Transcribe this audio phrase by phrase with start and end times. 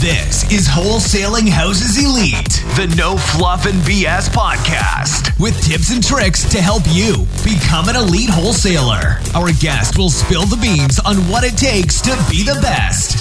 [0.00, 6.48] This is Wholesaling Houses Elite, the no fluff and BS podcast with tips and tricks
[6.48, 9.20] to help you become an elite wholesaler.
[9.34, 13.18] Our guest will spill the beans on what it takes to be the best.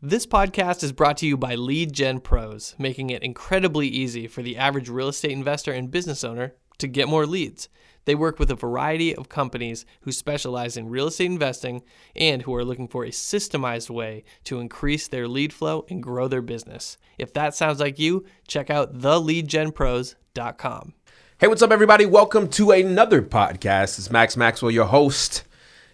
[0.00, 4.40] This podcast is brought to you by Lead Gen Pros, making it incredibly easy for
[4.40, 7.68] the average real estate investor and business owner to get more leads.
[8.04, 11.82] They work with a variety of companies who specialize in real estate investing
[12.14, 16.28] and who are looking for a systemized way to increase their lead flow and grow
[16.28, 16.98] their business.
[17.18, 20.94] If that sounds like you, check out theleadgenpros.com.
[21.38, 22.06] Hey, what's up, everybody?
[22.06, 23.98] Welcome to another podcast.
[23.98, 25.44] It's Max Maxwell, your host,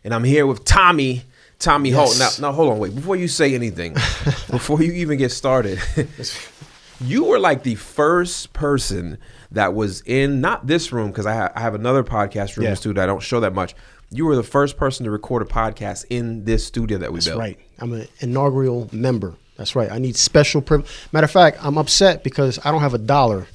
[0.02, 1.22] and I'm here with Tommy.
[1.58, 2.18] Tommy Holt.
[2.18, 2.94] Now, now, hold on, wait.
[2.94, 3.92] Before you say anything,
[4.50, 5.78] before you even get started,
[7.00, 9.18] you were like the first person
[9.52, 12.70] that was in not this room because I, ha- I have another podcast room Yeah.
[12.70, 13.02] in the studio.
[13.02, 13.74] I don't show that much.
[14.10, 17.26] You were the first person to record a podcast in this studio that we That's
[17.28, 17.38] built.
[17.38, 17.58] right.
[17.78, 19.34] I'm an inaugural member.
[19.56, 19.90] That's right.
[19.90, 20.90] I need special privilege.
[21.12, 23.46] Matter of fact, I'm upset because I don't have a dollar.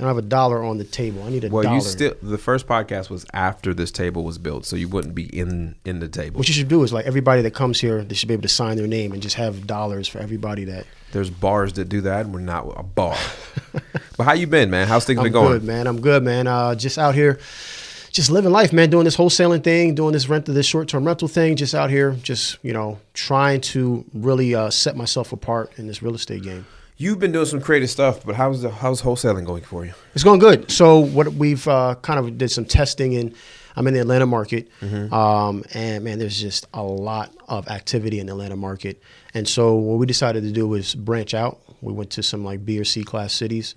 [0.00, 1.22] I don't have a dollar on the table.
[1.24, 1.74] I need a Well, dollar.
[1.76, 5.24] you still the first podcast was after this table was built, so you wouldn't be
[5.24, 6.38] in in the table.
[6.38, 8.48] what you should do is like everybody that comes here, they should be able to
[8.48, 10.86] sign their name and just have dollars for everybody that.
[11.12, 12.24] There's bars that do that.
[12.24, 13.16] and We're not a bar.
[14.16, 14.88] but how you been, man?
[14.88, 15.46] How's things been going?
[15.46, 15.58] I'm been going?
[15.60, 15.86] good, man.
[15.86, 16.46] I'm good, man.
[16.46, 17.38] Uh, just out here,
[18.10, 18.88] just living life, man.
[18.88, 21.56] Doing this wholesaling thing, doing this rent, this short term rental thing.
[21.56, 26.00] Just out here, just you know, trying to really uh, set myself apart in this
[26.02, 26.64] real estate game.
[27.00, 29.94] You've been doing some creative stuff, but how's the how's wholesaling going for you?
[30.14, 30.70] It's going good.
[30.70, 33.34] So what we've uh, kind of did some testing in.
[33.74, 38.26] I'm in the Atlanta market, um, and man, there's just a lot of activity in
[38.26, 39.00] the Atlanta market.
[39.32, 41.60] And so what we decided to do was branch out.
[41.80, 43.72] We went to some like B or C class cities,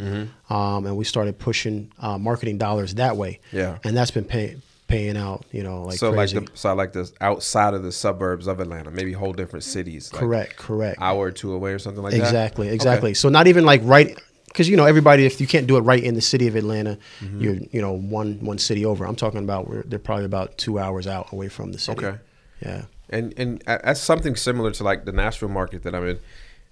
[0.50, 3.40] um, and we started pushing uh, marketing dollars that way.
[3.54, 3.78] Yeah.
[3.86, 5.46] and that's been pay, paying out.
[5.52, 6.38] You know, like so crazy.
[6.40, 10.12] like the so like the outside of the suburbs of Atlanta, maybe whole different cities.
[10.14, 11.02] Like correct, correct.
[11.02, 12.20] Hour or two away or something like that.
[12.20, 12.76] Exactly, Okay.
[12.76, 13.14] exactly.
[13.14, 16.04] So not even like right because you know everybody if you can't do it right
[16.04, 17.42] in the city of Atlanta, Mm-hmm.
[17.42, 19.06] you're you know one one city over.
[19.06, 22.06] I'm talking about where they're probably about two hours out away from the city.
[22.06, 22.20] Okay.
[22.62, 22.86] Yeah.
[23.10, 26.20] And and that's something similar to like the Nashville market that I'm in.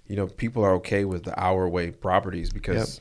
[0.08, 3.00] You know, people are okay with the hour away properties because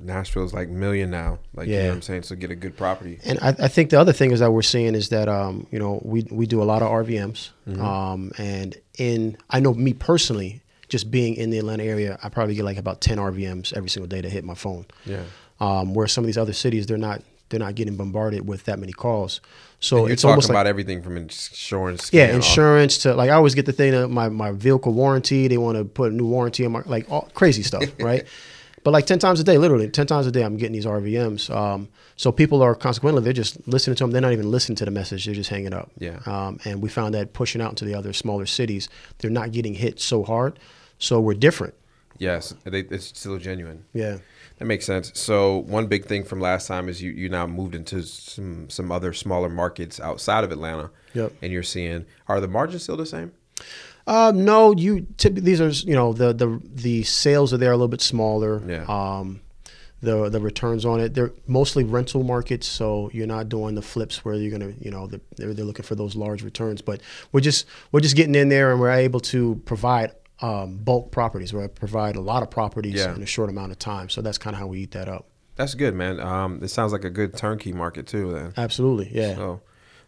[0.00, 1.38] Nashville's like million now.
[1.54, 2.22] Like you know what I'm saying?
[2.24, 3.18] So get a good property.
[3.24, 5.78] And I, I think the other thing is that we're seeing is that um, you
[5.78, 7.80] know we we do a lot of RVMs, Mm-hmm.
[7.84, 12.54] um, and in I know me personally, just being in the Atlanta area, I probably
[12.54, 14.86] get like about ten RVMs every single day to hit my phone.
[15.04, 15.22] Yeah.
[15.58, 18.78] Um, where some of these other cities, they're not they're not getting bombarded with that
[18.78, 19.40] many calls.
[19.80, 22.12] So you're it's talking almost like about everything from insurance.
[22.12, 25.48] Yeah, insurance to like I always get the thing that my my vehicle warranty.
[25.48, 28.24] They want to put a new warranty on my like all crazy stuff, right?
[28.86, 31.52] But like ten times a day, literally ten times a day, I'm getting these RVMs.
[31.52, 34.12] Um, so people are consequently they're just listening to them.
[34.12, 35.24] They're not even listening to the message.
[35.24, 35.90] They're just hanging up.
[35.98, 36.20] Yeah.
[36.24, 38.88] Um, and we found that pushing out into the other smaller cities,
[39.18, 40.60] they're not getting hit so hard.
[41.00, 41.74] So we're different.
[42.18, 43.84] Yes, they, it's still genuine.
[43.92, 44.18] Yeah.
[44.58, 45.10] That makes sense.
[45.18, 48.92] So one big thing from last time is you you now moved into some some
[48.92, 50.92] other smaller markets outside of Atlanta.
[51.12, 51.32] Yep.
[51.42, 53.32] And you're seeing are the margins still the same?
[54.06, 57.76] Uh, no, you typically these are you know the the the sales are there a
[57.76, 58.62] little bit smaller.
[58.66, 58.84] Yeah.
[58.88, 59.40] Um,
[60.02, 64.24] the the returns on it they're mostly rental markets, so you're not doing the flips
[64.24, 66.82] where you're gonna you know the, they're they're looking for those large returns.
[66.82, 67.00] But
[67.32, 71.52] we're just we're just getting in there and we're able to provide um, bulk properties.
[71.52, 73.14] Where I provide a lot of properties Yeah.
[73.14, 74.08] in a short amount of time.
[74.10, 75.26] So that's kind of how we eat that up.
[75.56, 76.20] That's good, man.
[76.20, 78.32] Um, it sounds like a good turnkey market too.
[78.34, 78.52] Then.
[78.58, 79.34] Absolutely, yeah.
[79.34, 79.62] So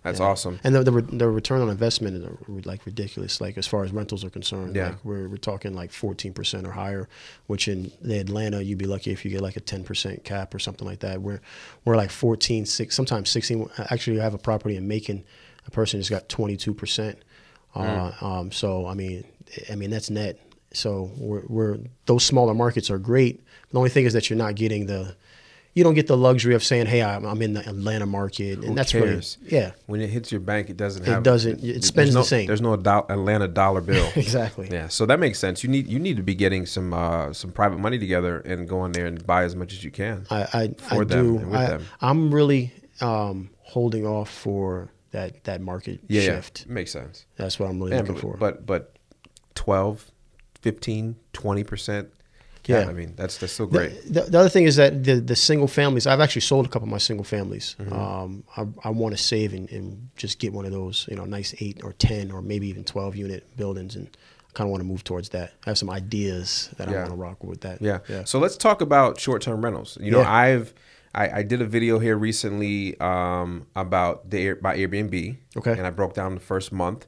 [0.09, 0.59] that's awesome.
[0.65, 3.41] And the, the, re- the return on investment is uh, like ridiculous.
[3.41, 4.89] Like as far as rentals are concerned, Yeah.
[4.89, 7.09] like we're, we're talking like 14% or higher,
[7.47, 10.59] which in the Atlanta, you'd be lucky if you get like a 10% cap or
[10.59, 11.21] something like that.
[11.23, 11.41] We're,
[11.85, 13.69] we're like 14, six, sometimes 16.
[13.91, 15.25] Actually, I have a property in Macon.
[15.67, 17.17] A person just got 22%.
[17.75, 19.25] Uh, um, so, I mean,
[19.71, 20.41] I mean, that's net.
[20.73, 23.43] So we're, we're, those smaller markets are great.
[23.71, 25.17] The only thing is that you're not getting the,
[25.78, 28.64] you don't get the luxury of saying, "Hey, I'm, I'm in the Atlanta market," and
[28.64, 29.38] Who that's cares?
[29.43, 29.70] really yeah.
[29.87, 31.23] When it hits your bank, it doesn't It have.
[31.23, 32.47] doesn't- it there's spends the same.
[32.47, 34.08] There's no do- Atlanta dollar bill.
[34.17, 34.69] Exactly.
[34.70, 35.62] Yeah, so that makes sense.
[35.64, 38.85] You need you need to be getting some uh, some private money together and go
[38.85, 40.26] in there and buy as much as you can.
[40.31, 41.55] I I, For I them do.
[41.55, 41.85] I, them.
[42.00, 46.64] I'm really um, holding off for that that market yeah, shift.
[46.67, 47.25] yeah, makes sense.
[47.37, 48.37] That's what I'm really Yeah, looking but, for.
[48.37, 48.94] but but
[49.55, 50.11] 12,
[50.61, 52.08] 15, 20 percent.
[52.69, 52.88] Yeah.
[52.88, 53.91] I mean that's that's the, great.
[54.12, 56.06] the, the other thing is that the the single families.
[56.06, 57.76] I've actually sold a couple of my single families.
[57.81, 57.93] Mm-hmm.
[57.93, 61.25] Um, I, I want to save and, and just get one of those, you know,
[61.25, 64.06] nice eight or ten or maybe even twelve unit buildings, and
[64.49, 65.53] I kind of want to move towards that.
[65.67, 67.81] I have some ideas that I want to rock with that.
[67.81, 68.00] Yeah.
[68.09, 68.25] yeah.
[68.25, 69.97] So let's talk about short term rentals.
[70.00, 70.32] You know, Yeah.
[70.32, 70.75] I've
[71.15, 75.37] I, I did a video here recently um, about the about Airbnb.
[75.56, 75.73] Okay.
[75.73, 77.06] And I broke down the first month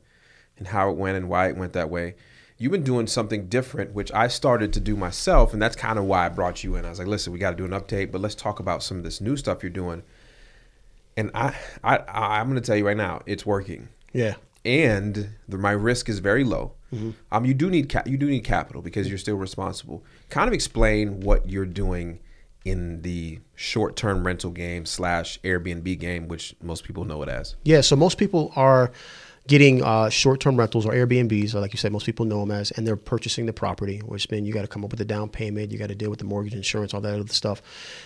[0.59, 2.15] and how it went and why it went that way.
[2.61, 6.05] You've been doing something different, which I started to do myself, and that's kind of
[6.05, 6.85] why I brought you in.
[6.85, 8.99] I was like, listen, we got to do an update, but let's talk about some
[8.99, 10.03] of this new stuff you're doing.
[11.17, 14.35] And I, I, I'm going to tell you right now, it's working Yeah.
[14.65, 16.73] and the, my risk is very low.
[17.33, 20.05] Um, you do need ca- you do need capital because you're still responsible.
[20.29, 22.19] Kind of explain what you're doing
[22.65, 27.55] in the short-term rental game slash Airbnb game, which most people know it as.
[27.65, 28.91] Yeah, so most people are
[29.50, 32.70] getting uh, short-term rentals or Airbnbs, or like you said, most people know them as,
[32.70, 35.29] and they're purchasing the property, which means you got to come up with a down
[35.29, 37.61] payment, you got to deal with the mortgage, insurance, all that other stuff,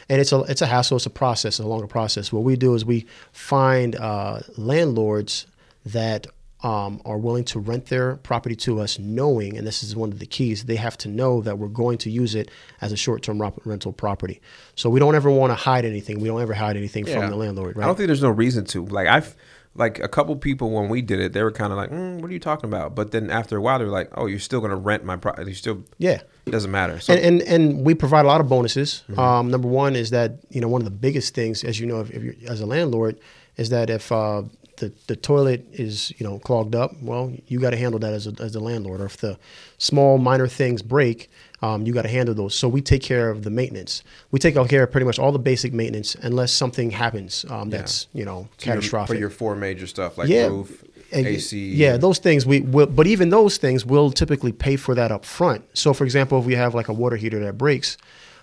[0.09, 2.33] and it's a it's a hassle, it's a process, it's a longer process.
[2.33, 5.47] What we do is we find uh, landlords
[5.85, 6.27] that
[6.63, 10.19] um, are willing to rent their property to us, knowing, and this is one of
[10.21, 12.51] the keys, they have to know that we're going to use it
[12.81, 14.41] as a short-term rop- rental property.
[14.75, 16.21] So we don't ever want to hide anything.
[16.21, 17.77] We don't ever hide anything from the landlord.
[17.77, 17.85] Right?
[17.85, 18.87] I don't think there's no reason to.
[18.87, 19.37] Like I've
[19.77, 22.31] like a couple people when we did it, they were kind of like, mm, "What
[22.31, 24.71] are you talking about?" But then after a while, they're like, "Oh, you're still going
[24.71, 25.51] to rent my property?
[25.51, 26.21] You still Yeah.
[26.47, 29.03] It doesn't matter." So and, and and we provide a lot of bonuses.
[29.17, 32.01] Um, number one is that you know one of the biggest things, as you know,
[32.01, 33.19] if, if you're, as a landlord,
[33.57, 34.43] is that if uh,
[34.79, 38.27] the the toilet is you know clogged up, well, you got to handle that as
[38.27, 39.01] a as a landlord.
[39.01, 39.39] Or if the
[39.79, 41.31] small minor things break,
[41.63, 42.55] um, you got to handle those.
[42.55, 44.03] So we take care of the maintenance.
[44.31, 48.07] We take care of pretty much all the basic maintenance, unless something happens um, that's
[48.13, 49.15] you know your- catastrophic.
[49.15, 51.73] for your four major stuff like yeah, roof, and- AC.
[51.75, 55.25] Yeah, those things we will, but even those things we'll typically pay for that up
[55.25, 55.65] front.
[55.75, 57.97] So, for example, if we have like a water heater that breaks,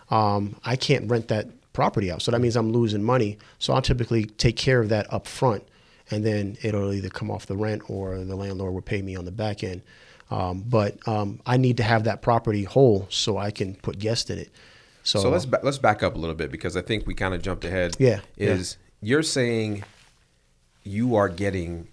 [0.09, 2.21] um, I can't rent that property out.
[2.21, 3.37] So that means I'm losing money.
[3.59, 5.63] So I'll typically take care of that up front,
[6.11, 9.25] and then it'll either come off the rent or the landlord will pay me on
[9.25, 9.81] the back end.
[10.29, 14.29] Um, but um, I need to have that property whole so I can put guests
[14.29, 14.49] in it.
[15.03, 17.33] So, So let's ba- let's back up a little bit because I think we kind
[17.33, 17.95] of jumped ahead.
[17.99, 18.49] Yeah, yeah.
[18.49, 19.83] is you're saying
[20.83, 21.87] you are getting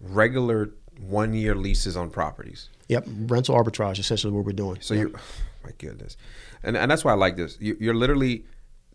[0.00, 0.70] regular
[1.00, 2.68] one year leases on properties.
[2.88, 4.78] yep, rental arbitrage essentially what we're doing.
[4.80, 5.10] So you're,
[5.64, 6.16] my goodness,
[6.62, 7.56] and and that's why I like this.
[7.60, 8.44] You, you're literally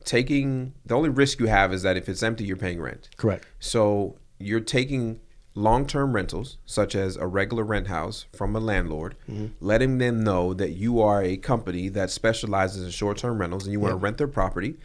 [0.03, 3.09] taking the only risk you have is that if it's empty, you're paying rent.
[3.17, 3.45] correct.
[3.59, 5.19] So you're taking
[5.53, 9.47] long-term rentals, such as a regular rent house, from a landlord, mm-hmm.
[9.59, 13.79] letting them know that you are a company that specializes in short-term rentals and you
[13.79, 14.75] want to rent their property.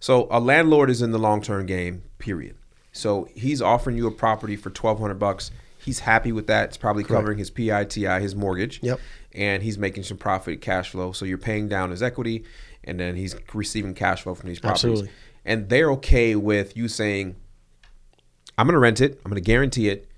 [0.00, 2.02] So a landlord is in the long-term game.
[2.18, 2.56] Period.
[2.92, 5.50] So he's offering you a property for twelve hundred bucks.
[5.78, 6.70] He's happy with that.
[6.70, 8.80] It's probably covering his PITI, his mortgage.
[8.82, 8.98] Yep.
[9.32, 11.12] And he's making some profit cash flow.
[11.12, 12.44] So you're paying down his equity,
[12.82, 14.84] and then he's receiving cash flow from these properties.
[14.84, 15.10] Absolutely.
[15.44, 17.36] And they're okay with you saying,
[18.58, 19.20] I'm going to rent it.
[19.24, 20.08] I'm going to guarantee it,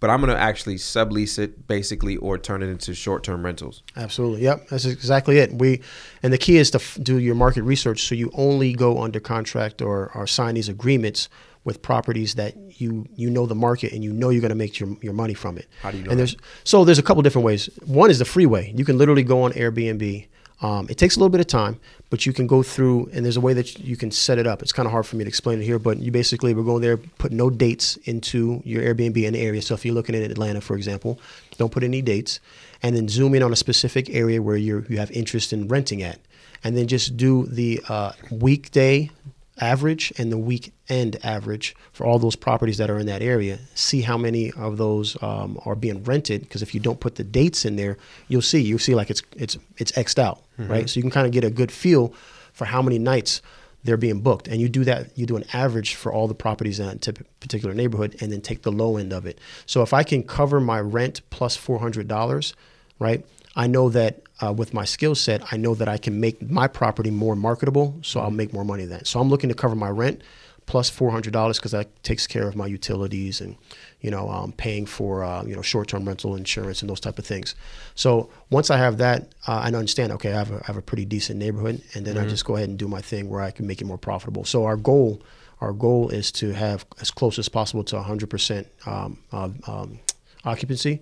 [0.00, 3.82] but I'm going to actually sublease it basically or turn it into short-term rentals.
[3.96, 4.42] Absolutely.
[4.42, 4.68] Yep.
[4.68, 5.52] That's exactly it.
[5.52, 5.80] We,
[6.22, 9.20] and the key is to f- do your market research so you only go under
[9.20, 11.28] contract or, or sign these agreements
[11.64, 14.80] with properties that you you know the market and you know you're going to make
[14.80, 15.68] your, your money from it.
[15.80, 16.24] How do you know And that?
[16.26, 17.70] there's so there's a couple different ways.
[17.86, 18.72] One is the freeway.
[18.74, 20.26] You can literally go on Airbnb.
[20.62, 23.36] Um, it takes a little bit of time, but you can go through, and there's
[23.36, 24.62] a way that you can set it up.
[24.62, 26.82] It's kind of hard for me to explain it here, but you basically we're going
[26.82, 29.60] there, put no dates into your Airbnb in the area.
[29.60, 31.18] So if you're looking at Atlanta, for example,
[31.58, 32.38] don't put any dates,
[32.80, 36.00] and then zoom in on a specific area where you you have interest in renting
[36.02, 36.20] at,
[36.62, 39.10] and then just do the uh, weekday
[39.60, 43.58] average and the weekend average for all those properties that are in that area.
[43.74, 46.40] See how many of those um, are being rented.
[46.42, 47.98] Because if you don't put the dates in there,
[48.28, 50.88] you'll see you'll see like it's it's it's xed out, right?
[50.88, 52.14] So you can kind of get a good feel
[52.52, 53.42] for how many nights
[53.84, 55.16] they're being booked, and you do that.
[55.18, 58.62] You do an average for all the properties in that particular neighborhood, and then take
[58.62, 59.38] the low end of it.
[59.66, 62.54] So if I can cover my rent plus four hundred dollars,
[62.98, 63.24] right?
[63.54, 66.66] I know that uh, with my skill set, I know that I can make my
[66.66, 69.04] property more marketable, so I'll make more money then.
[69.04, 70.22] So I'm looking to cover my rent
[70.66, 73.56] plus four hundred dollars because that takes care of my utilities and
[74.00, 77.26] you know um, paying for uh, you know short-term rental insurance and those type of
[77.26, 77.54] things.
[77.94, 80.12] So once I have that, uh, I understand.
[80.12, 82.56] Okay, I have, a, I have a pretty decent neighborhood, and then I just go
[82.56, 84.44] ahead and do my thing where I can make it more profitable.
[84.44, 85.22] So our goal,
[85.60, 90.00] our goal is to have as close as possible to hundred percent um, uh, um,
[90.44, 91.00] occupancy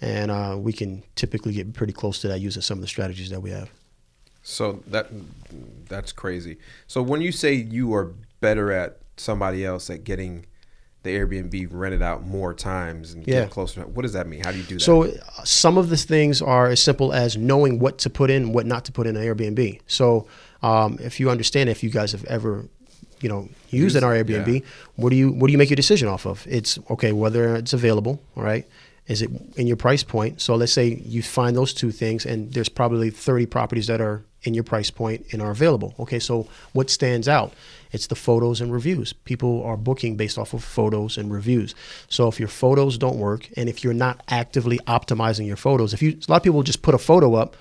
[0.00, 3.30] and uh, we can typically get pretty close to that using some of the strategies
[3.30, 3.70] that we have.
[4.42, 5.08] So that
[5.88, 6.58] that's crazy.
[6.86, 10.46] So when you say you are better at somebody else at getting
[11.02, 13.34] the Airbnb rented out more times and Yeah.
[13.34, 14.42] getting closer, what does that mean?
[14.44, 14.80] How do you do that?
[14.80, 18.44] So uh, some of the things are as simple as knowing what to put in,
[18.44, 19.80] and what not to put in an Airbnb.
[19.86, 20.26] So
[20.62, 22.68] um, if you understand, if you guys have ever,
[23.20, 24.66] you know, used an Airbnb, yeah.
[24.96, 26.46] what do you what do you make your decision off of?
[26.48, 28.66] It's okay whether it's available, all right.
[29.08, 30.40] Is it in your price point?
[30.40, 34.22] So let's say you find those two things, and there's probably 30 properties that are
[34.42, 35.94] in your price point and are available.
[35.98, 37.52] Okay, so what stands out?
[37.90, 39.12] It's the photos and reviews.
[39.12, 41.74] People are booking based off of photos and reviews.
[42.08, 46.02] So if your photos don't work and if you're not actively optimizing your photos, if
[46.02, 47.56] you a lot of people just put a photo up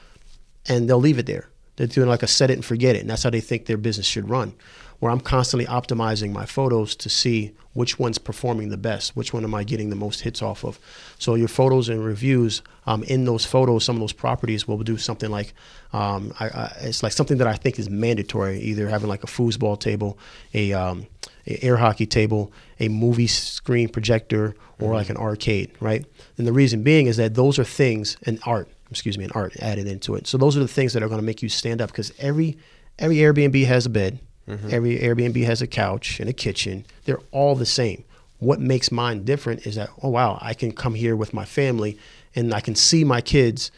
[0.68, 1.48] and they'll leave it there.
[1.78, 3.78] They're doing like a set it and forget it, and that's how they think their
[3.78, 4.54] business should run.
[5.00, 9.44] Where I'm constantly optimizing my photos to see which one's performing the best, which one
[9.44, 10.80] am I getting the most hits off of.
[11.20, 14.98] So your photos and reviews, um, in those photos, some of those properties will do
[14.98, 15.54] something like,
[15.94, 19.28] um, I, I, it's like something that I think is mandatory, either having like a
[19.28, 20.18] foosball table,
[20.56, 21.06] a, um,
[21.46, 26.06] a air hockey table, a movie screen projector, or like an arcade, right?
[26.38, 29.56] And the reason being is that those are things, and art, excuse me, and art
[29.58, 30.28] added into it.
[30.28, 32.58] So those are the things that are going to make you stand up because every
[33.00, 34.70] every Airbnb has a bed, mm-hmm.
[34.72, 36.86] every Airbnb has a couch and a kitchen.
[37.06, 38.04] They're all the same.
[38.40, 41.98] What makes mine different is that oh wow, I can come here with my family
[42.36, 43.72] and I can see my kids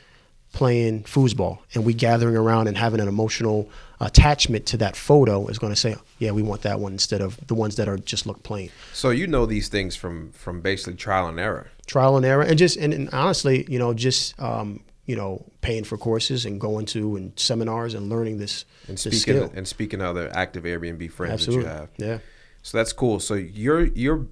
[0.51, 3.69] playing foosball and we gathering around and having an emotional
[4.01, 7.37] attachment to that photo is going to say yeah we want that one instead of
[7.47, 10.95] the ones that are just look plain so you know these things from from basically
[10.95, 14.79] trial and error trial and error and just and, and honestly you know just um,
[15.09, 19.01] you know, paying for courses and going to and seminars and learning this and this
[19.01, 19.51] speaking skill.
[19.55, 21.65] and speaking to other active Airbnb friends Absolutely.
[21.65, 21.89] that you have.
[21.97, 22.17] Yeah.
[22.61, 23.19] So that's cool.
[23.19, 24.27] So you're you're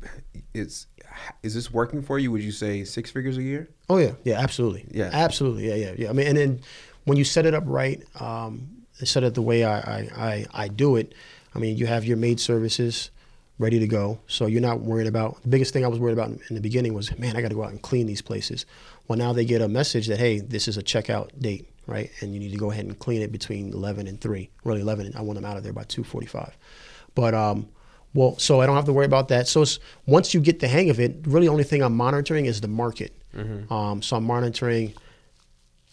[0.53, 0.85] it's
[1.41, 2.31] is this working for you?
[2.31, 3.69] Would you say six figures a year?
[3.89, 4.85] Oh yeah, yeah, absolutely.
[4.91, 5.67] Yeah, absolutely.
[5.67, 6.09] Yeah, yeah, yeah.
[6.11, 6.59] I mean, and then
[7.05, 8.69] when you set it up right, um,
[9.03, 11.15] set it the way I, I, I, I do it.
[11.55, 13.09] I mean, you have your maid services
[13.59, 14.19] ready to go.
[14.27, 16.93] So you're not worried about the biggest thing I was worried about in the beginning
[16.93, 18.65] was, man, I got to go out and clean these places.
[19.07, 22.11] Well, now they get a message that, hey, this is a checkout date, right?
[22.21, 24.49] And you need to go ahead and clean it between 11 and 3.
[24.63, 26.51] Really, 11, I want them out of there by 2.45.
[27.15, 27.69] But, um,
[28.13, 29.47] well, so I don't have to worry about that.
[29.47, 29.63] So
[30.05, 33.13] once you get the hang of it, really only thing I'm monitoring is the market.
[33.35, 33.71] Mm-hmm.
[33.71, 34.93] Um, so I'm monitoring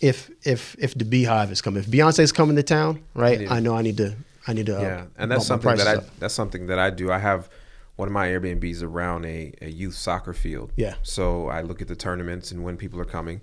[0.00, 3.50] if if if the Beyhive is coming, if Beyonce is coming to town, right?
[3.50, 4.14] I know I need to
[4.46, 6.18] I need to yeah, uh, and that's something that I up.
[6.18, 7.10] that's something that I do.
[7.10, 7.48] I have
[7.96, 10.72] one of my Airbnbs around a, a youth soccer field.
[10.76, 10.94] Yeah.
[11.02, 13.40] So I look at the tournaments and when people are coming.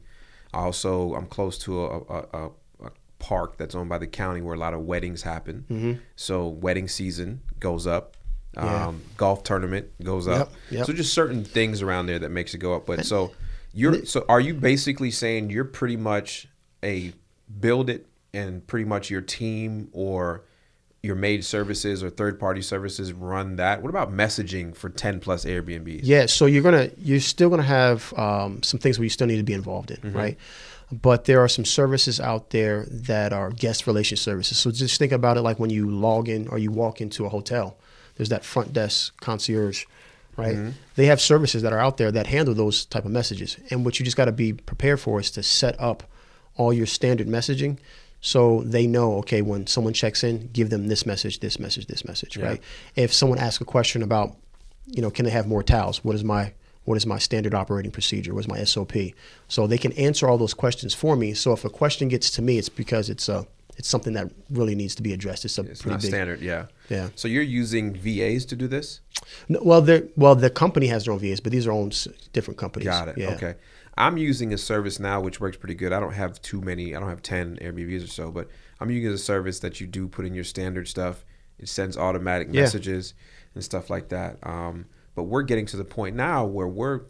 [0.54, 2.52] Also, I'm close to a, a, a,
[2.86, 5.66] a park that's owned by the county where a lot of weddings happen.
[5.70, 5.94] Mm-hmm.
[6.16, 8.18] So wedding season goes up.
[8.56, 8.88] Yeah.
[8.88, 10.50] Um, golf tournament goes up.
[10.50, 10.86] Yep, yep.
[10.88, 12.86] So just certain things around there that makes it go up.
[12.86, 13.32] But so
[13.74, 16.50] you're so are you basically saying you're pretty much
[16.84, 17.14] a
[17.60, 20.44] build it and pretty much your team or
[21.04, 23.82] your maid services or third party services run that?
[23.82, 26.02] What about messaging for 10 plus Airbnbs?
[26.04, 29.10] Yeah, so you're going to, you're still going to have um, some things where you
[29.10, 30.18] still need to be involved in, mm-hmm.
[30.18, 30.38] right?
[30.92, 34.58] But there are some services out there that are guest relation services.
[34.58, 37.30] So just think about it like when you log in or you walk into a
[37.30, 37.78] hotel,
[38.18, 39.86] there's that front desk concierge,
[40.38, 40.56] right?
[40.56, 40.70] Mm-hmm.
[40.98, 43.58] They have services that are out there that handle those type of messages.
[43.72, 46.04] And what you just got to be prepared for is to set up
[46.58, 47.80] all your standard messaging
[48.22, 52.06] so they know okay when someone checks in give them this message this message this
[52.06, 52.46] message yeah.
[52.46, 52.62] right?
[52.96, 54.38] If someone asks a question about
[54.86, 56.04] you know can they have more towels?
[56.06, 56.54] What is my
[56.86, 58.34] what is my standard operating procedure?
[58.34, 58.94] What is my sop
[59.48, 61.34] so they can answer all those questions for me.
[61.34, 63.48] So if a question gets to me it's because it's a
[63.78, 65.44] it's something that really needs to be addressed.
[65.44, 66.68] It's a it's pretty not big, standard yeah.
[66.90, 67.10] Yeah.
[67.16, 69.02] So you're using vas to do this?
[69.50, 69.82] No, well
[70.16, 71.92] well the company has their own vas but these are own
[72.34, 72.88] different companies.
[72.88, 73.18] Got it.
[73.18, 73.32] Yeah.
[73.32, 73.56] okay
[73.98, 75.94] I'm using a service now which works pretty good.
[75.94, 76.96] I don't have too many.
[76.96, 78.48] I don't have ten Airbnbs or so, but
[78.80, 81.26] I'm using a service that you do put in your standard stuff.
[81.60, 82.62] It sends automatic yeah.
[82.62, 83.14] messages
[83.54, 84.38] and stuff like that.
[84.44, 87.02] Um, but we're getting to the point now where we're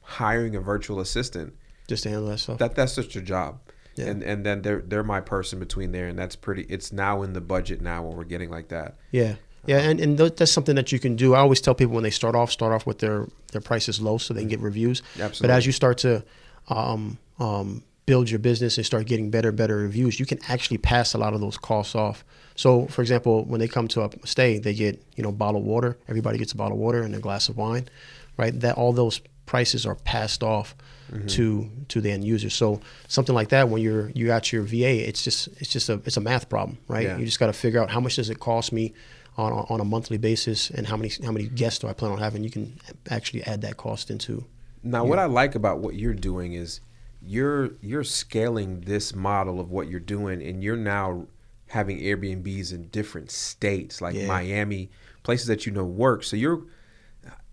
[0.00, 1.54] hiring a virtual assistant
[1.88, 2.58] just to handle that stuff.
[2.58, 3.60] That that's just your job.
[3.96, 4.06] Yeah.
[4.06, 6.62] And and then they're they're my person between there, and that's pretty.
[6.62, 8.96] It's now in the budget now where we're getting like that.
[9.10, 9.34] Yeah.
[9.66, 11.34] Yeah, and, and that's something that you can do.
[11.34, 14.18] I always tell people when they start off, start off with their, their prices low
[14.18, 15.02] so they can get reviews.
[15.14, 15.46] Absolutely.
[15.46, 16.24] But as you start to
[16.68, 21.14] um, um, build your business and start getting better, better reviews, you can actually pass
[21.14, 22.24] a lot of those costs off.
[22.54, 25.96] So, for example, when they come to a stay, they get you know bottled water.
[26.08, 27.88] Everybody gets a bottle of water and a glass of wine,
[28.36, 28.58] right?
[28.60, 30.74] That all those prices are passed off
[31.10, 31.26] mm-hmm.
[31.28, 32.50] to to the end user.
[32.50, 35.94] So something like that, when you're you got your VA, it's just it's just a
[36.04, 37.06] it's a math problem, right?
[37.06, 37.16] Yeah.
[37.16, 38.92] You just got to figure out how much does it cost me
[39.36, 42.18] on, on a monthly basis and how many how many guests do I plan on
[42.18, 42.44] having.
[42.44, 42.78] You can
[43.10, 44.44] actually add that cost into.
[44.82, 46.80] Now, what I like about what you're doing is
[47.22, 51.26] you're you're scaling this model of what you're doing, and you're now
[51.68, 54.26] having Airbnbs in different states like yeah.
[54.26, 54.90] Miami,
[55.22, 56.24] places that you know work.
[56.24, 56.62] So you're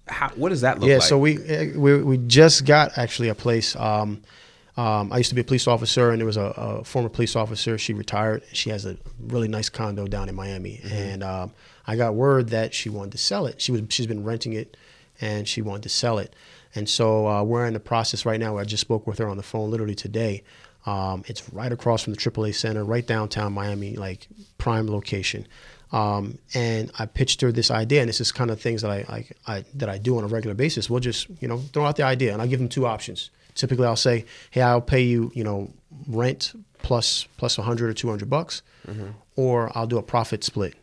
[0.09, 1.03] how, what does that look yeah, like?
[1.03, 3.75] so we, eh, we we just got actually a place.
[3.75, 4.21] Um,
[4.77, 7.35] um, I used to be a police officer, and there was a, a, former police
[7.35, 7.77] officer.
[7.77, 8.43] She retired.
[8.53, 10.93] She has a really nice condo down in Miami, mm-hmm.
[10.93, 11.51] and um,
[11.87, 13.61] I got word that she wanted to sell it.
[13.61, 14.77] She was she's been renting it,
[15.19, 16.35] and she wanted to sell it.
[16.75, 18.57] And so uh, we're in the process right now.
[18.57, 20.43] I just spoke with her on the phone literally today
[20.85, 25.47] Um, it's right across from the AAA Center, right downtown Miami, like prime location.
[25.91, 29.25] Um, and I pitched her this idea, and this is kind of things that I,
[29.47, 30.89] I, I that I do on a regular basis.
[30.89, 33.31] We'll just you know throw out the idea, and I give them two options.
[33.55, 35.71] Typically, I'll say, "Hey, I'll pay you you know
[36.07, 38.61] rent plus plus 100 or 200 bucks,
[39.35, 40.75] or I'll do a profit split."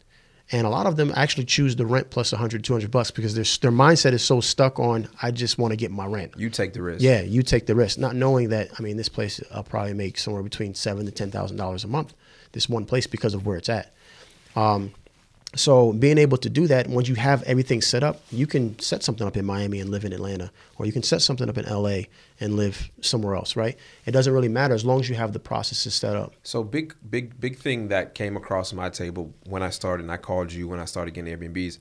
[0.52, 3.44] And a lot of them actually choose the rent plus 100, 200 bucks because their
[3.62, 6.35] their mindset is so stuck on I just want to get my rent.
[6.37, 7.02] You take the risk.
[7.02, 8.68] Yeah, you take the risk, not knowing that.
[8.78, 11.88] I mean, this place I'll probably make somewhere between seven to ten thousand dollars a
[11.88, 12.14] month.
[12.52, 13.92] This one place because of where it's at.
[14.54, 14.94] Um,
[15.56, 19.02] so being able to do that, once you have everything set up, you can set
[19.02, 21.64] something up in Miami and live in Atlanta, or you can set something up in
[21.64, 22.02] LA
[22.38, 23.56] and live somewhere else.
[23.56, 23.76] Right?
[24.04, 26.34] It doesn't really matter as long as you have the processes set up.
[26.42, 30.18] So big, big, big thing that came across my table when I started, and I
[30.18, 31.78] called you when I started getting Airbnbs.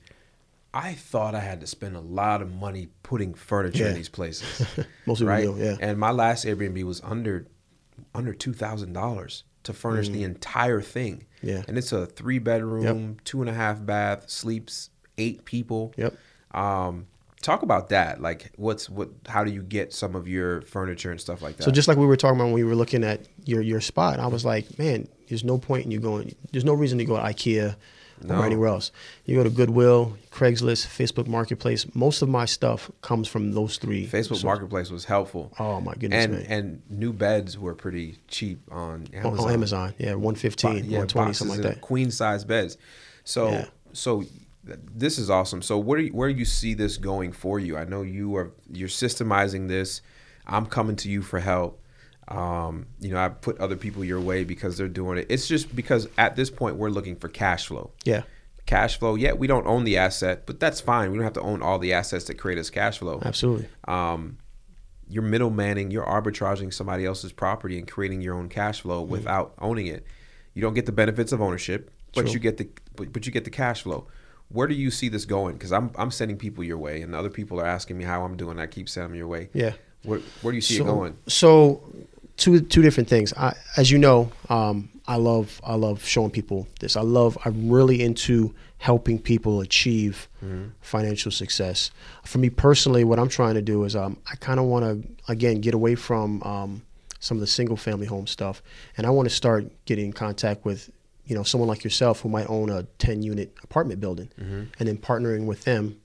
[0.72, 4.66] I thought I had to spend a lot of money putting furniture in these places.
[5.06, 5.44] Most people right?
[5.44, 5.76] do, yeah.
[5.80, 7.46] And my last Airbnb was under
[8.14, 11.26] under two thousand dollars to furnish the entire thing.
[11.42, 11.48] Mm.
[11.48, 11.62] Yeah.
[11.68, 15.92] And it's a three bedroom, two and a half bath, sleeps eight people.
[15.96, 16.16] Yep.
[16.52, 17.06] Um,
[17.42, 18.20] talk about that.
[18.20, 19.10] Like, what's what?
[19.28, 21.64] How do you get some of your furniture and stuff like that?
[21.64, 24.18] So just like we were talking about when we were looking at your your spot,
[24.18, 26.34] I was like, man, there's no point in you going.
[26.52, 27.76] There's no reason to go to IKEA
[28.22, 28.40] No.
[28.40, 28.92] or anywhere else.
[29.24, 31.86] You go to Goodwill, Craigslist, Facebook Marketplace.
[31.94, 34.06] Most of my stuff comes from those three.
[34.06, 34.44] Facebook sources.
[34.44, 35.52] Marketplace was helpful.
[35.58, 36.46] Oh, my goodness, and man.
[36.48, 39.38] and new beds were pretty cheap on On- Amazon.
[39.46, 39.94] on Amazon.
[39.98, 41.80] Yeah, 115, Bo- yeah, 120, something like that.
[41.80, 42.78] Queen size beds.
[43.24, 43.64] So Yeah.
[43.92, 44.24] so
[44.64, 45.62] this is awesome.
[45.62, 47.76] So where do you, where do you see this going for you?
[47.76, 50.00] I know you are you're systemizing this.
[50.46, 51.80] I'm coming to you for help.
[52.28, 55.26] Um, you know, I put other people your way because they're doing it.
[55.28, 57.92] It's just because at this point we're looking for cash flow.
[58.04, 58.22] Yeah,
[58.66, 59.14] Cash flow.
[59.14, 61.12] Yeah, we don't own the asset, but that's fine.
[61.12, 63.68] We don't have to own all the assets that create us cash flow absolutely.
[63.86, 64.38] um,
[65.08, 69.12] you're middlemaning, you're arbitraging somebody else's property and creating your own cash flow Mm-hmm.
[69.12, 70.04] without owning it.
[70.52, 72.32] You don't get the benefits of ownership, but True.
[72.32, 74.08] you get the but, but you get the cash flow.
[74.48, 75.52] Where do you see this going?
[75.54, 78.36] Because I'm I'm sending people your way, and other people are asking me how I'm
[78.36, 78.58] doing.
[78.58, 79.48] I keep sending them your way.
[79.52, 79.74] Yeah.
[80.02, 81.18] Where where do you see so, it going?
[81.28, 81.82] So,
[82.36, 83.32] two two different things.
[83.34, 86.96] I, as you know, um, I love I love showing people this.
[86.96, 90.28] I love I'm really into helping people achieve
[90.80, 91.90] financial success.
[92.24, 95.32] For me personally, what I'm trying to do is um, I kind of want to
[95.32, 96.82] again get away from um,
[97.20, 98.62] some of the single family home stuff,
[98.96, 100.90] and I want to start getting in contact with
[101.24, 104.28] you know someone like yourself who might own a 10 unit apartment building,
[104.78, 105.96] and then partnering with them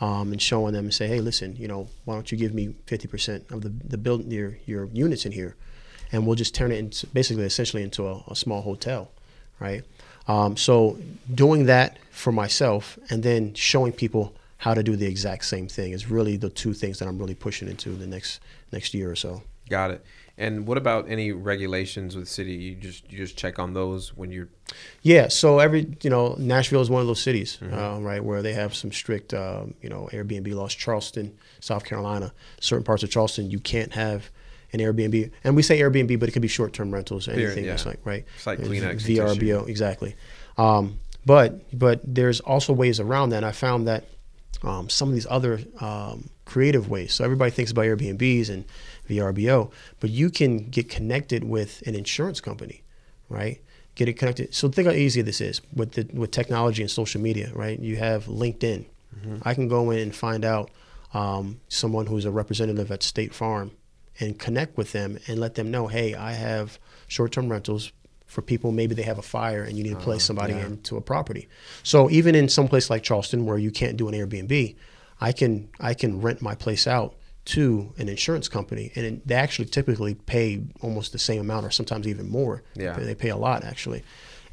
[0.00, 2.74] um, and showing them and say, hey, listen, you know, why don't you give me
[2.86, 5.56] 50% of the, the build your, your units in here?
[6.12, 9.10] And we'll just turn it into basically essentially into a, a small hotel,
[9.60, 9.82] right?
[10.26, 10.98] Um, so
[11.34, 15.92] doing that for myself and then showing people how to do the exact same thing
[15.92, 18.40] is really the two things that I'm really pushing into the next
[18.72, 19.42] next year or so.
[19.68, 20.04] Got it.
[20.36, 22.52] And what about any regulations with the city?
[22.52, 24.48] You just you just check on those when you're
[25.02, 28.52] Yeah, so every you know Nashville is one of those cities, uh, right, where they
[28.52, 30.74] have some strict um, you know Airbnb laws.
[30.74, 34.30] Charleston, South Carolina, certain parts of Charleston you can't have
[34.72, 37.78] an Airbnb, and we say Airbnb, but it could be short-term rentals, anything yeah.
[37.86, 40.14] like right, It's like Kleenex and VRBO, exactly.
[40.56, 43.38] Um, but but there's also ways around that.
[43.38, 44.04] And I found that
[44.62, 47.14] um, some of these other um, creative ways.
[47.14, 48.64] So everybody thinks about Airbnbs and
[49.08, 52.82] VRBO, but you can get connected with an insurance company,
[53.28, 53.60] right?
[53.94, 54.54] Get it connected.
[54.54, 57.78] So think how easy this is with the with technology and social media, right?
[57.78, 58.84] You have LinkedIn.
[59.42, 60.70] I can go in and find out
[61.12, 63.72] um, someone who's a representative at State Farm
[64.20, 67.92] and connect with them and let them know, hey, I have short-term rentals
[68.26, 68.72] for people.
[68.72, 71.48] Maybe they have a fire and you need to place oh, somebody into a property.
[71.82, 74.76] So even in some place like Charleston where you can't do an Airbnb,
[75.20, 77.14] I can I can rent my place out
[77.46, 82.06] to an insurance company, and they actually typically pay almost the same amount, or sometimes
[82.06, 82.62] even more.
[82.74, 82.92] Yeah.
[82.92, 84.04] they pay a lot actually,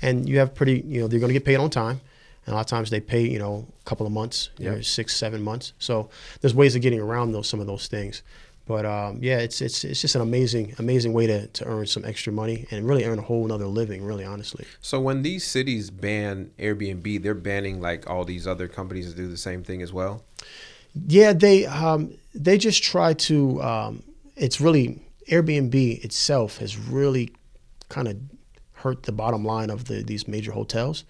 [0.01, 1.99] and you have pretty you know they're going to get paid on time.
[2.45, 4.80] And a lot of times they pay, you know, a couple of months, you know,
[4.82, 5.73] six, seven months.
[5.80, 8.21] So there's ways of getting around those some of those things.
[8.67, 12.04] But um, yeah, it's it's it's just an amazing amazing way to, to earn some
[12.04, 14.04] extra money and really earn a whole nother living.
[14.04, 14.65] Really, honestly.
[14.82, 19.28] So when these cities ban Airbnb, they're banning like all these other companies to do
[19.28, 20.23] the same thing as well.
[21.08, 23.62] Yeah, they um, they just try to.
[23.62, 24.04] Um,
[24.36, 24.99] it's really
[25.30, 27.32] Airbnb itself has really
[27.89, 28.17] kind of
[28.85, 31.05] hurt the bottom line of the these major hotels,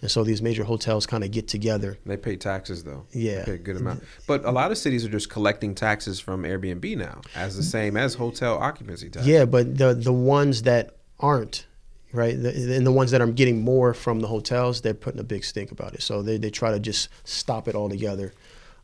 [0.00, 1.98] and so these major hotels kind of get together.
[2.06, 3.04] They pay taxes though.
[3.12, 3.40] Yeah.
[3.40, 4.02] they pay a good amount.
[4.26, 7.98] But a lot of cities are just collecting taxes from Airbnb now, as the same
[7.98, 9.26] as hotel occupancy tax.
[9.26, 11.66] Yeah, but the the ones that aren't
[12.12, 15.28] right, the, and the ones that are getting more from the hotels, they're putting a
[15.34, 16.00] big stink about it.
[16.00, 18.32] So they they try to just stop it altogether.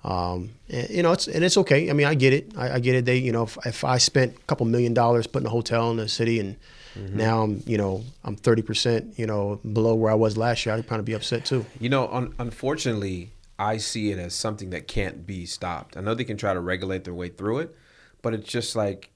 [0.04, 1.88] Um, and, you know, it's and it's okay.
[1.88, 2.52] I mean, I get it.
[2.58, 3.06] I, I get it.
[3.06, 5.96] They, you know, if, if, I spent a couple million dollars putting a hotel in
[5.96, 6.56] the city, and
[6.94, 7.16] mm-hmm.
[7.16, 10.74] now I'm, you know, I'm thirty percent, you know, below where I was last year,
[10.74, 11.66] I'd probably be upset too.
[11.80, 15.96] You know, un- unfortunately, I see it as something that can't be stopped.
[15.96, 17.76] I know they can try to regulate their way through it,
[18.22, 19.10] but it's just like,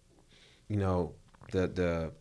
[0.68, 1.14] you know,
[1.52, 2.12] the the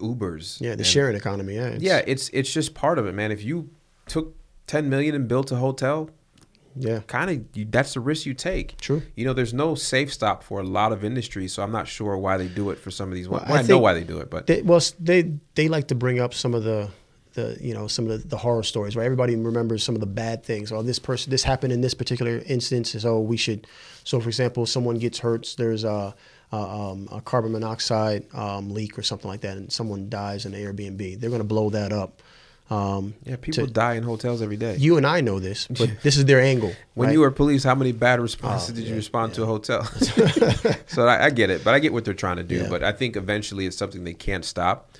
[0.00, 0.60] Ubers.
[0.60, 1.54] Yeah, the and, sharing economy.
[1.54, 3.32] Yeah, it's, yeah, it's it's just part of it, man.
[3.32, 3.70] If you
[4.06, 6.10] took ten million and built a hotel,
[6.76, 8.76] yeah, kind of that's the risk you take.
[8.78, 9.02] True.
[9.14, 12.16] You know, there's no safe stop for a lot of industries, so I'm not sure
[12.16, 13.28] why they do it for some of these.
[13.28, 15.88] Well, well I, I know why they do it, but they, well, they they like
[15.88, 16.90] to bring up some of the
[17.34, 20.06] the you know some of the, the, horror stories right everybody remembers some of the
[20.06, 23.66] bad things oh this person this happened in this particular instance so we should
[24.04, 26.14] so for example someone gets hurt there's a
[26.52, 30.54] a, um, a carbon monoxide um, leak or something like that, and someone dies in
[30.54, 32.22] an Airbnb, they're going to blow that up.
[32.68, 34.76] Um, yeah, people to, die in hotels every day.
[34.76, 36.72] You and I know this, but this is their angle.
[36.94, 37.12] when right?
[37.12, 39.36] you were police, how many bad responses oh, did yeah, you respond yeah.
[39.36, 39.84] to a hotel?
[40.86, 42.62] so I, I, get it, but I get what they're trying to do.
[42.62, 42.68] Yeah.
[42.68, 44.90] But I think eventually it's something they can't stop,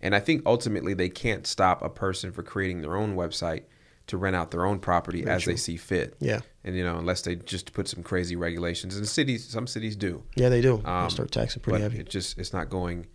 [0.00, 3.64] and I think ultimately they can't stop a person for creating their own website
[4.06, 5.52] to rent out their own property Very as true.
[5.52, 6.14] they see fit.
[6.20, 6.40] Yeah.
[6.62, 10.22] And you know, unless they just put some crazy regulations, and cities, some cities do.
[10.36, 10.80] Yeah, they do.
[10.84, 11.98] Um, they start taxing pretty heavy.
[11.98, 13.06] It just it's not going.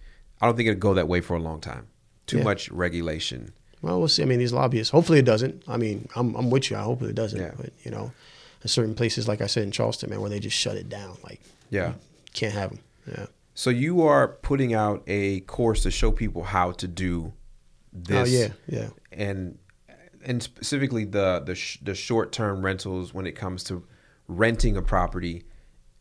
[0.42, 1.88] I don't think it'll go that way for a long time.
[2.28, 2.44] Too yeah.
[2.44, 3.54] much regulation.
[3.82, 4.22] Well, we'll see.
[4.22, 4.92] I mean, these lobbyists.
[4.92, 5.64] Hopefully, it doesn't.
[5.68, 6.78] I mean, I'm I'm with you.
[6.78, 7.40] I hope it doesn't.
[7.40, 7.52] Yeah.
[7.58, 8.12] But you know,
[8.62, 11.18] in certain places, like I said in Charleston, man, where they just shut it down.
[11.24, 11.94] Like, yeah,
[12.34, 12.80] can't have them.
[13.08, 13.26] Yeah.
[13.54, 17.34] So you are putting out a course to show people how to do
[17.92, 18.30] this.
[18.30, 18.90] Oh yeah, yeah.
[19.12, 19.58] And
[20.24, 23.84] and specifically the the, sh- the short term rentals when it comes to
[24.28, 25.44] renting a property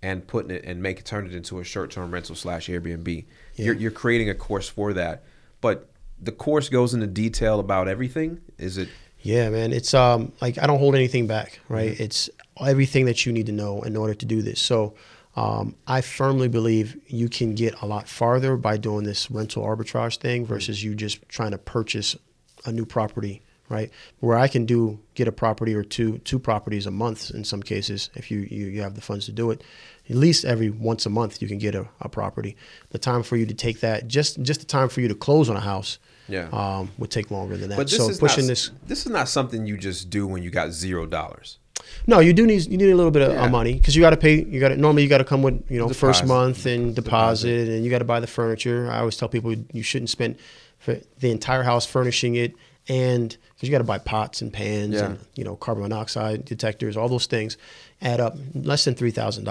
[0.03, 3.25] and putting it and make it turn it into a short term rental slash Airbnb.
[3.55, 3.67] Yeah.
[3.67, 5.25] You're, you're creating a course for that,
[5.61, 5.90] but
[6.23, 8.41] the course goes into detail about everything.
[8.59, 8.89] Is it?
[9.21, 9.73] Yeah, man.
[9.73, 11.93] It's um like I don't hold anything back, right?
[11.93, 12.03] Mm-hmm.
[12.03, 12.31] It's
[12.65, 14.61] everything that you need to know in order to do this.
[14.61, 14.95] So.
[15.37, 20.17] Um, I firmly believe you can get a lot farther by doing this rental arbitrage
[20.17, 22.17] thing versus you just trying to purchase
[22.65, 23.91] a new property right?
[24.19, 27.63] Where I can do get a property or two two properties a month in some
[27.63, 29.63] cases if you you, you have the funds to do it.
[30.11, 32.57] At least every once a month you can get a, a property.
[32.91, 35.49] The time for you to take that just just the time for you to close
[35.49, 35.99] on a house.
[36.31, 36.49] Yeah.
[36.53, 37.77] Um, would take longer than that.
[37.77, 40.43] But this so is pushing not, this this is not something you just do when
[40.43, 41.59] you got zero dollars.
[42.07, 43.49] No, you do need you need a little bit of yeah.
[43.49, 44.43] money because you got to pay.
[44.45, 45.99] You got to normally you got to come with you know deposit.
[45.99, 48.91] first month and deposit, deposit, and you got to buy the furniture.
[48.91, 50.37] I always tell people you shouldn't spend
[50.79, 52.55] for the entire house furnishing it
[52.89, 55.07] and because you got to buy pots and pans yeah.
[55.07, 57.57] and you know carbon monoxide detectors, all those things
[58.03, 59.45] add up less than three thousand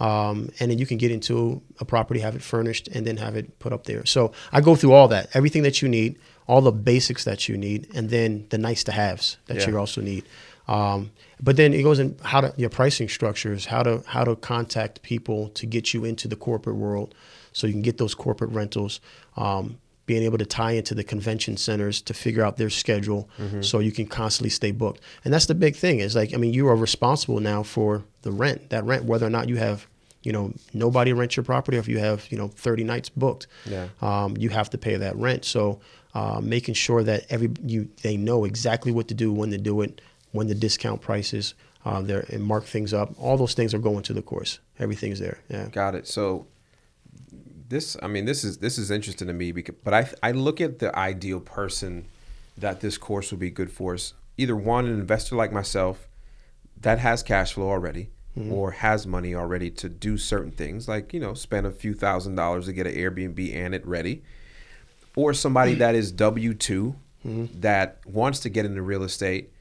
[0.00, 3.36] um, and then you can get into a property, have it furnished, and then have
[3.36, 4.06] it put up there.
[4.06, 7.56] So I go through all that, everything that you need, all the basics that you
[7.56, 9.68] need, and then the nice to haves that yeah.
[9.68, 10.24] you also need.
[10.68, 14.36] Um, but then it goes in how to your pricing structures, how to how to
[14.36, 17.14] contact people to get you into the corporate world,
[17.52, 19.00] so you can get those corporate rentals.
[19.36, 23.60] Um, being able to tie into the convention centers to figure out their schedule mm-hmm.
[23.60, 25.00] so you can constantly stay booked.
[25.22, 28.32] And that's the big thing is like, I mean, you are responsible now for the
[28.32, 29.86] rent, that rent, whether or not you have,
[30.22, 33.48] you know, nobody rent your property or if you have, you know, 30 nights booked,
[33.66, 33.88] yeah.
[34.00, 35.44] um, you have to pay that rent.
[35.44, 35.78] So
[36.14, 39.82] uh, making sure that every, you, they know exactly what to do, when to do
[39.82, 40.00] it,
[40.32, 41.52] when the discount prices,
[41.84, 43.12] uh, there and mark things up.
[43.18, 44.58] All those things are going to the course.
[44.78, 45.38] Everything's there.
[45.50, 45.68] Yeah.
[45.68, 46.08] Got it.
[46.08, 46.46] So
[47.68, 50.60] this I mean this is this is interesting to me because but I I look
[50.60, 52.06] at the ideal person
[52.56, 56.08] that this course would be good for is either one an investor like myself
[56.80, 58.52] that has cash flow already mm-hmm.
[58.52, 62.34] or has money already to do certain things like you know spend a few thousand
[62.34, 64.22] dollars to get an Airbnb and it ready
[65.16, 66.94] or somebody that is W 2
[67.26, 67.60] mm-hmm.
[67.60, 69.52] that wants to get into real estate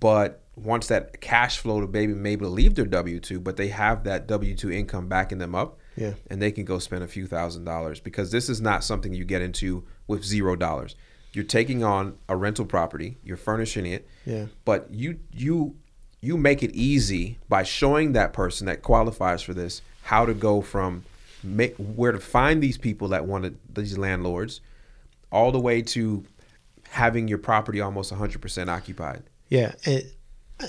[0.00, 4.04] but wants that cash flow to maybe maybe leave their W two, but they have
[4.04, 5.78] that W two income backing them up.
[5.98, 6.14] Yeah.
[6.30, 9.24] And they can go spend a few thousand dollars because this is not something you
[9.24, 10.94] get into with zero dollars.
[11.32, 14.08] You're taking on a rental property, you're furnishing it.
[14.24, 14.46] Yeah.
[14.64, 15.76] But you you
[16.20, 20.60] you make it easy by showing that person that qualifies for this how to go
[20.60, 21.04] from
[21.42, 24.60] make, where to find these people that wanted these landlords
[25.30, 26.24] all the way to
[26.90, 29.22] having your property almost 100% occupied.
[29.48, 30.04] Yeah, and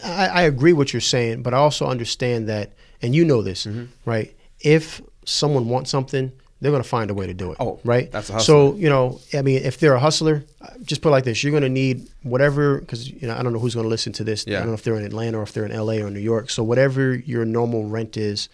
[0.04, 3.66] I, I agree what you're saying, but I also understand that, and you know this,
[3.66, 3.86] mm-hmm.
[4.06, 4.36] right?
[4.60, 7.58] If someone wants something, they're going to find a way to do it.
[7.60, 8.12] Oh, right.
[8.12, 8.46] That's a hustler.
[8.46, 10.44] So you know, I mean, if they're a hustler,
[10.84, 13.54] just put it like this: you're going to need whatever, because you know, I don't
[13.54, 14.46] know who's going to listen to this.
[14.46, 14.58] Yeah.
[14.58, 16.50] I don't know if they're in Atlanta or if they're in LA or New York.
[16.50, 18.50] So whatever your normal rent is,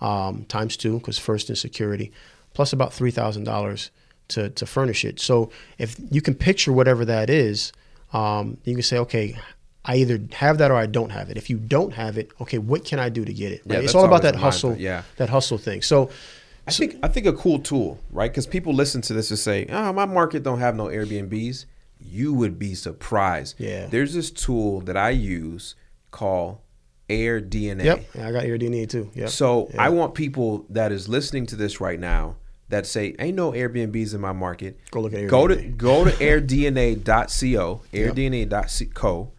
[0.00, 2.12] um, times two, because first in security,
[2.54, 3.90] plus about three thousand dollars
[4.28, 5.18] to to furnish it.
[5.18, 7.72] So if you can picture whatever that is,
[8.12, 9.36] um, you can say, okay,
[9.84, 11.36] I either have that or I don't have it.
[11.36, 13.62] If you don't have it, okay, what can I do to get it?
[13.64, 14.76] Yeah, it's all about that hustle.
[14.76, 15.02] yeah.
[15.16, 15.80] that hustle thing.
[15.82, 16.10] So
[16.66, 18.30] I think I think a cool tool, right?
[18.30, 21.64] Because people listen to this and say, "Oh, my market don't have no Airbnbs."
[21.98, 23.56] You would be surprised.
[23.58, 23.86] Yeah.
[23.86, 25.74] There's this tool that I use
[26.10, 26.58] called
[27.08, 27.84] Air DNA.
[27.84, 29.10] Yep, yeah, I got Air DNA too.
[29.14, 29.28] Yep.
[29.30, 29.82] So Yeah.
[29.82, 32.36] I want people that is listening to this right now
[32.68, 35.28] that say, "Ain't no Airbnbs in my market." Go look at Airbnb.
[35.30, 39.32] Go to go to airdna.co, airdna.co,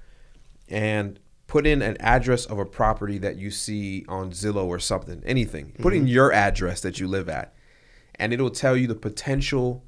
[0.72, 5.22] and put in an address of a property that you see on Zillow or something,
[5.26, 5.74] anything.
[5.80, 6.04] Put Mm-hmm.
[6.04, 7.54] in your address that you live at,
[8.16, 9.84] and it'll tell you the potential.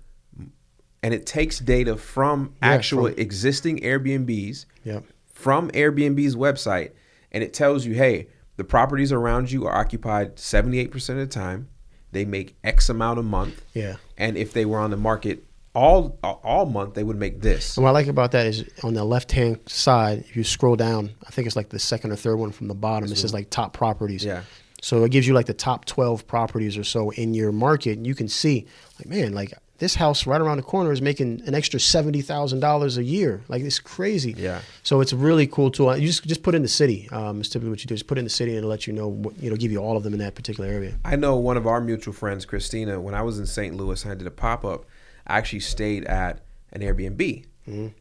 [1.01, 5.03] And it takes data from Yeah, actual from- existing Airbnbs Yep.
[5.33, 6.91] from Airbnb's website,
[7.31, 11.67] and it tells you, hey, the properties around you are occupied 78% of the time.
[12.13, 13.63] They make X amount a month.
[13.73, 13.95] Yeah.
[14.17, 15.43] And if they were on the market
[15.75, 17.77] all all month, they would make this.
[17.77, 20.75] And what I like about that is on the left hand side, if you scroll
[20.75, 23.11] down, I think it's like the second or third one from the bottom.
[23.11, 24.23] It says like top properties.
[24.23, 24.43] Yeah.
[24.81, 28.05] So it gives you like the top twelve properties or so in your market, and
[28.05, 28.67] you can see
[28.99, 32.59] like man, like this house right around the corner is making an extra seventy thousand
[32.59, 33.41] dollars a year.
[33.47, 34.35] Like it's crazy.
[34.37, 34.61] Yeah.
[34.83, 35.95] So it's a really cool tool.
[35.97, 37.09] You just just put in the city.
[37.11, 37.95] Um, it's typically what you do.
[37.95, 39.79] Just put in the city and it'll let you know what you know, give you
[39.79, 40.99] all of them in that particular area.
[41.03, 43.75] I know one of our mutual friends, Christina, when I was in St.
[43.75, 44.85] Louis I did a pop up,
[45.27, 47.45] actually stayed at an Airbnb.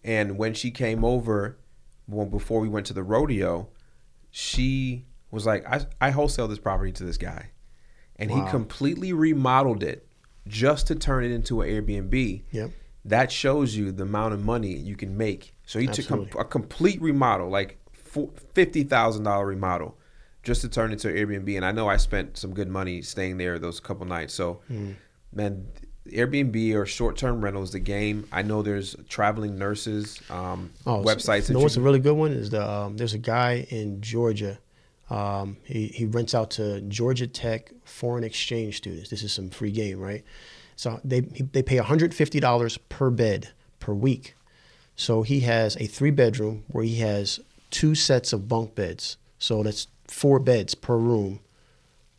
[0.05, 1.57] And when she came over,
[2.09, 3.69] well, before we went to the rodeo,
[4.31, 7.51] she was like, I, I wholesale this property to this guy.
[8.17, 10.07] And he completely remodeled it
[10.49, 12.43] just to turn it into an Airbnb.
[12.51, 12.71] Yep.
[13.05, 15.55] That shows you the amount of money you can make.
[15.67, 16.31] So he took Absolutely.
[16.33, 17.79] com- a complete remodel, like
[18.55, 19.99] $50,000 remodel,
[20.43, 21.57] just to turn it into an Airbnb.
[21.57, 24.35] And I know I spent some good money staying there those couple nights.
[24.35, 24.93] So, Hmm.
[25.33, 25.67] man,
[26.09, 28.27] Airbnb or short term rental is the game.
[28.33, 31.49] I know there's traveling nurses, um, Oh, websites.
[31.49, 34.59] You know what's a really good one is the um, there's a guy in Georgia.
[35.11, 39.11] Um, he he rents out to Georgia Tech foreign exchange students.
[39.11, 40.25] This is some free game, right?
[40.77, 44.35] So they they pay 150 dollars per bed per week.
[44.97, 49.17] So he has a three bedroom where he has two sets of bunk beds.
[49.39, 51.41] So that's four beds per room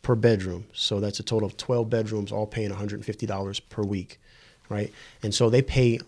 [0.04, 0.66] per bedroom.
[0.72, 4.20] So that's a total of 12 bedrooms, all paying $150 per week,
[4.68, 4.92] right?
[5.22, 5.98] And so they pay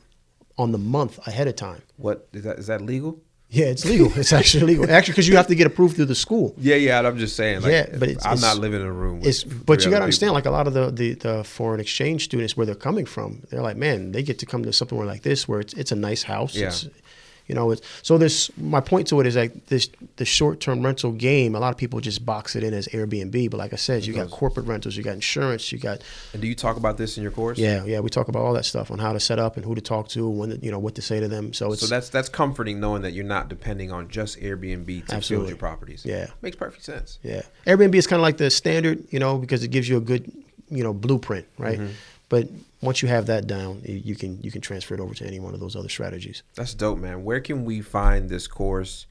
[0.56, 1.82] on the month ahead of time.
[1.96, 2.58] what is that?
[2.58, 3.18] Is that legal?
[3.48, 4.10] Yeah, it's legal.
[4.18, 4.90] It's actually legal.
[4.90, 6.52] Actually, because you have to get approved through the school.
[6.58, 6.98] Yeah, yeah.
[7.00, 7.62] I'm just saying.
[7.62, 9.20] Like, Yeah, but it's- I'm it's- not living in a room.
[9.20, 11.78] With It's, but you got to understand, like a lot of the, the, the foreign
[11.78, 15.06] exchange students, where they're coming from, they're like, man, they get to come to somewhere
[15.06, 16.56] like this where it's it's a nice house.
[16.56, 16.68] Yeah.
[16.68, 16.88] It's,
[17.46, 18.50] you know, it's, so this.
[18.56, 21.54] My point to it is like this: the short-term rental game.
[21.54, 24.12] A lot of people just box it in as Airbnb, but like I said, you
[24.12, 27.22] got corporate rentals, you got insurance, you got And do you talk about this in
[27.22, 27.58] your course?
[27.58, 28.00] yeah, yeah.
[28.00, 30.08] We talk about all that stuff on how to set up and who to talk
[30.08, 31.52] to, when to, you know what to say to them.
[31.52, 35.06] So it's So that's that's comforting knowing that you're not depending on just Airbnb to
[35.06, 35.48] fill Absolutely.
[35.50, 36.04] your properties.
[36.04, 36.26] Yeah.
[36.42, 37.18] makes perfect sense.
[37.22, 40.00] Yeah, Airbnb is kind of like the standard, you know, because it gives you a
[40.00, 40.30] good,
[40.68, 41.78] you know, blueprint, right?
[41.78, 41.92] Mm-hmm.
[42.28, 42.48] But
[42.82, 45.54] once you have that down, you can you can transfer it over to any one
[45.54, 46.42] of those other strategies.
[46.54, 47.24] That's dope, man.
[47.24, 49.06] Where can we find this course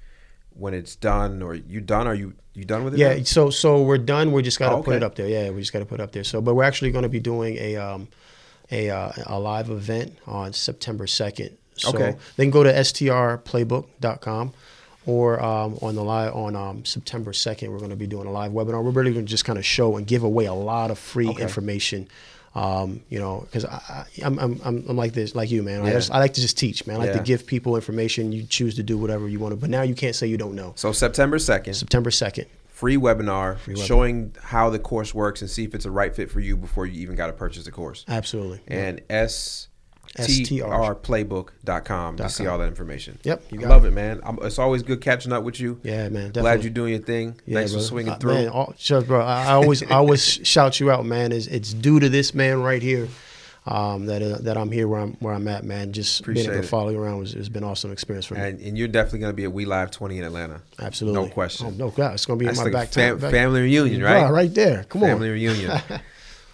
[0.54, 1.41] when it's done?
[1.41, 2.08] Or you done?
[2.08, 2.99] Are you you done with it?
[2.99, 3.23] Yeah, now?
[3.23, 4.32] so so we're done.
[4.32, 5.28] We just got to Oh, put it up there.
[5.28, 6.23] Yeah, we just got to put it up there.
[6.23, 8.08] So, but we're actually going to be doing a um,
[8.71, 11.58] a uh, a live event on September second.
[11.78, 12.15] So Okay.
[12.38, 14.54] they can go to strplaybook.com
[15.06, 17.71] or um, on the live on um, September second.
[17.71, 18.84] We're going to be doing a live webinar.
[18.84, 21.28] We're really going to just kind of show and give away a lot of free
[21.30, 21.43] Okay.
[21.43, 22.08] information.
[22.56, 23.65] Um, you know, because
[24.24, 25.86] I'm, I'm, I'm I'm like this, like you, man.
[25.86, 26.96] I, just, I like to just teach, man.
[26.96, 27.18] I like Yeah.
[27.18, 28.32] to give people information.
[28.32, 30.56] You choose to do whatever you want to, but now you can't say you don't
[30.56, 30.72] know.
[30.78, 32.46] So September second, September second.
[32.70, 33.86] free webinar webinar.
[33.86, 36.86] showing how the course works and see if it's a right fit for you before
[36.86, 38.06] you even got to purchase the course.
[38.08, 38.62] Absolutely.
[38.70, 39.68] And S
[40.15, 43.17] strplaybook.com to see all that information.
[43.23, 43.91] Yep, you I love it.
[43.91, 44.19] man.
[44.23, 45.80] I'm, it's always good catching up with you.
[45.84, 46.32] Yeah, man.
[46.32, 47.39] Glad you're doing your thing.
[47.45, 47.88] Yeah, Thanks for brother.
[47.88, 48.34] swinging Uh, through.
[48.34, 51.32] Man, all, just, bro, I, I always, I always shout you out, man.
[51.32, 53.08] Is it's due to this man right here
[53.65, 55.91] um, that uh, that I'm here where I'm where I'm at, man.
[55.91, 58.36] Just being Appreciate able to follow you around was, has been an awesome experience for
[58.36, 58.41] me.
[58.41, 60.62] and, and you're definitely going to be at We Live 20 in Atlanta.
[60.80, 61.67] Absolutely, No question.
[61.67, 64.01] Oh, no doubt, it's gonna be That's in my like back, fam- back family reunion,
[64.01, 64.32] Bruh, right?
[64.32, 64.84] right there.
[64.86, 65.32] Come Family on.
[65.32, 65.82] Family reunion.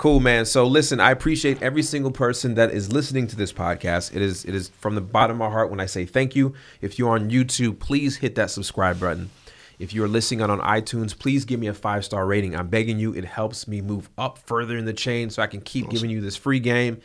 [0.02, 0.46] cool, man.
[0.48, 4.16] So listen, I appreciate every single person that is listening to this podcast.
[4.16, 6.56] It is it is from the bottom of my heart when I say thank you.
[6.82, 9.30] If you're on YouTube, please hit that subscribe button.
[9.78, 12.56] If you're listening on, on iTunes, please give me a five star rating.
[12.56, 13.14] I'm begging you.
[13.14, 16.20] It helps me move up further in the chain so I can keep giving you
[16.20, 17.00] this free game.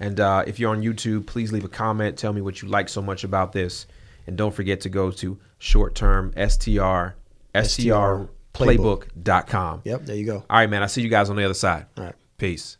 [0.00, 2.18] And uh, if you're on YouTube, please leave a comment.
[2.18, 3.86] Tell me what you like so much about this.
[4.26, 7.14] And don't forget to go to short term STR,
[7.54, 9.82] STR strplaybook.com.
[9.84, 10.44] Yep, there you go.
[10.50, 10.82] All right, man.
[10.82, 11.86] I'll see you guys on the other side.
[11.96, 12.14] All right.
[12.42, 12.76] Peace.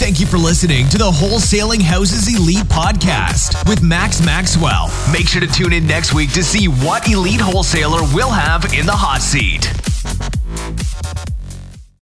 [0.00, 4.90] Thank you for listening to the Wholesaling Houses Elite podcast with Max Maxwell.
[5.12, 8.86] Make sure to tune in next week to see what elite wholesaler will have in
[8.86, 9.70] the hot seat.